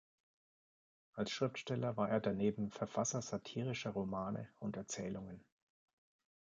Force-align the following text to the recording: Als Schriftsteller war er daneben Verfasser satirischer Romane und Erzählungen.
Als 1.13 1.29
Schriftsteller 1.29 1.95
war 1.95 2.09
er 2.09 2.19
daneben 2.19 2.71
Verfasser 2.71 3.21
satirischer 3.21 3.91
Romane 3.91 4.49
und 4.57 4.75
Erzählungen. 4.75 5.45